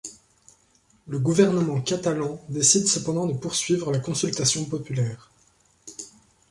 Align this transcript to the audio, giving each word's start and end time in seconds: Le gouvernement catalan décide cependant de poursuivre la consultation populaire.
Le 1.07 1.19
gouvernement 1.19 1.79
catalan 1.79 2.41
décide 2.49 2.87
cependant 2.87 3.27
de 3.27 3.35
poursuivre 3.37 3.91
la 3.91 3.99
consultation 3.99 4.65
populaire. 4.65 5.29